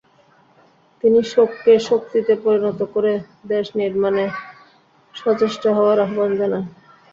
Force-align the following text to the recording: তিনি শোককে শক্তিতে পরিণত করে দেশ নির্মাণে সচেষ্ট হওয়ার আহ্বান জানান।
তিনি 1.03 1.19
শোককে 1.31 1.73
শক্তিতে 1.89 2.33
পরিণত 2.43 2.79
করে 2.93 3.13
দেশ 3.47 3.65
নির্মাণে 3.75 4.25
সচেষ্ট 5.15 5.63
হওয়ার 5.77 5.97
আহ্বান 6.05 6.31
জানান। 6.39 6.63